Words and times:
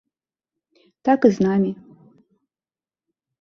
Так 1.09 1.19
і 1.29 1.31
з 1.35 1.47
намі. 1.49 1.69